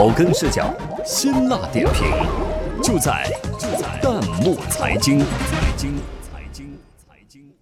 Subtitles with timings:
[0.00, 2.10] 草根视角，辛辣点评，
[2.82, 5.18] 就在就在弹幕财经。
[5.18, 5.26] 财
[5.76, 7.52] 经财经财经。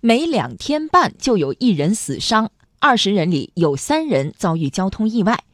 [0.00, 5.44] 每两天半就有一人死伤，二十人里有三人遭遇交通意外。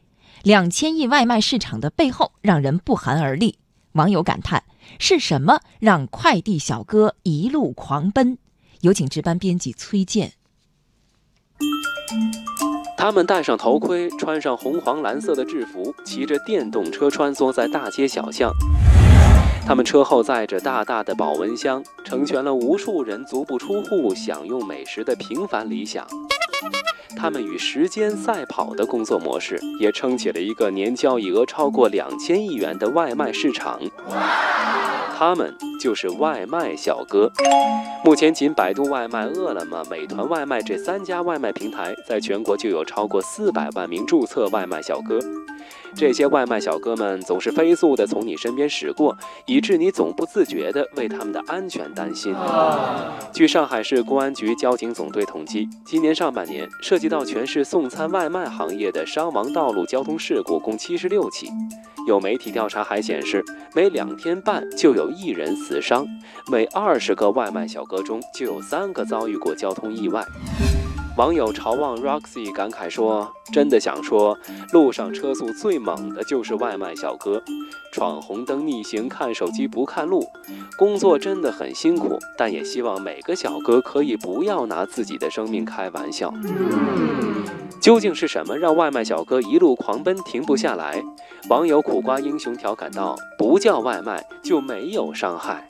[0.43, 3.59] 两千亿外卖市场的背后，让人不寒而栗。
[3.91, 4.63] 网友感叹：
[4.99, 8.37] 是什么让快递小哥一路狂奔？
[8.79, 10.31] 有请值班编辑崔健。
[12.97, 18.51] 他们戴上头盔，穿上红黄蓝色的制服，骑着电动车穿梭在大街小巷。
[19.67, 26.07] 他们车后载着大大的保温箱，成全了无数人足不出户享用美食的平凡理想。
[27.15, 33.79] 他们与时间赛跑的工作模式，也撑起了一个年交易额超过两千亿元的外卖市场。
[35.19, 37.31] 他们就是外卖小哥。
[38.05, 45.17] 目前，仅百度外卖、饿了么、美团外卖这三家外卖平台，在全国就有超过四百万名注册外卖小哥。
[45.95, 52.35] 这些外卖小哥们总是飞速地从你身边驶过，以致你总不自觉地为他们的安全担心。
[53.33, 61.49] 据上海市公安局交警总队统计，今年上半年涉及到全市送餐外卖行业的伤亡道路交通事故共七十六起。
[62.07, 63.43] 有媒体调查还显示，
[63.75, 66.05] 每两天半就有一人死伤，
[66.51, 70.25] 每二十个外卖小哥中就有三个遭遇过交通意外。
[71.17, 74.37] 网友朝望 Roxy 感慨说：“真的想说，
[74.71, 77.41] 路上车速最猛的就是外卖小哥，
[77.91, 80.29] 闯红灯逆行看手机不看路，
[80.77, 82.19] 工作真的很辛苦。
[82.37, 86.31] 但也希望每个小哥可以不要拿自己的生命开玩笑。
[87.87, 91.01] 究竟是什么让外卖小哥一路狂奔停不下来？”
[91.47, 95.65] 网友苦瓜英雄调侃道：“不叫外卖就没有伤害，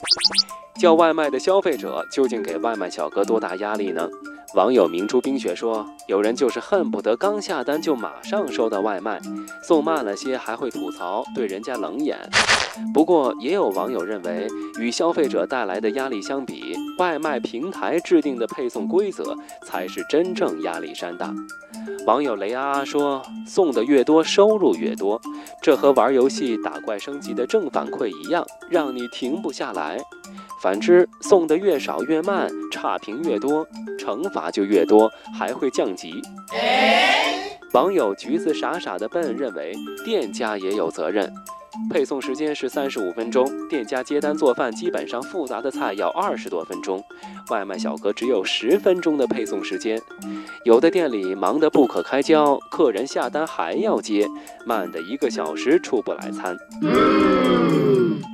[0.80, 4.08] 叫外卖的消费者究竟给外卖小哥多大压力呢？”
[4.54, 9.20] 网友明珠冰雪说：“有人就是恨不得刚下单就马上收到外卖，
[9.62, 12.18] 送慢了些还会吐槽，对人家冷眼。”
[12.94, 21.32] 不过，也有网友认为，与消费者带来的压力相比，外卖平台制定的配送规则才是真正压力山大。
[22.06, 25.20] 网友雷啊啊说：“送的越多，收入越多，
[25.60, 29.98] 这和玩游戏打怪升级的正反馈一样，让你停不下来。
[30.60, 33.66] 反之，送的越少越慢，差评越多，
[33.98, 36.12] 惩罚就越多，还会降级。”
[37.74, 39.74] 网友橘子傻傻的笨认为，
[40.04, 41.32] 店家也有责任。
[41.90, 47.02] 配送时间是三十五分钟，店家接单做饭基本上复杂的菜要二十多分钟，
[47.50, 50.00] 外卖小哥只有十分钟的配送时间。
[50.64, 54.26] 有的店里忙得不可开交，客人下单还要接，
[54.66, 56.56] 慢的一个小时出不来餐。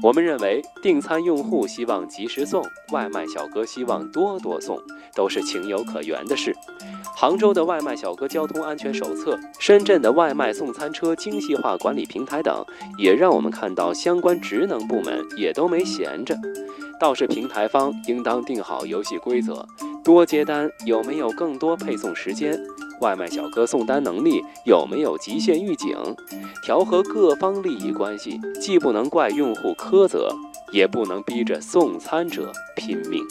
[0.02, 2.62] 我们认为，订餐用户希望及时送，
[2.92, 4.78] 外卖小哥希望多多送，
[5.14, 6.54] 都是情有可原的事。
[7.16, 12.64] 杭州的外卖小哥交通安全手册、深圳的外卖送餐车精细化管理平台等，
[12.98, 16.36] 也让我们看到相关职能部门也都没闲着。
[16.98, 19.66] 倒是平台方应当定好游戏规则，
[20.02, 22.58] 多接单有没有更多配送时间？
[23.00, 25.96] 外卖小哥送单能力有没有极限预警？
[26.62, 30.28] 调和各方利益关系，既不能怪用户苛责，
[30.72, 33.22] 也不能逼着送餐者拼命。